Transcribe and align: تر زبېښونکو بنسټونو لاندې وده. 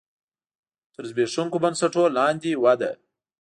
تر 0.93 1.03
زبېښونکو 1.09 1.57
بنسټونو 1.63 2.13
لاندې 2.17 2.51
وده. 2.63 2.91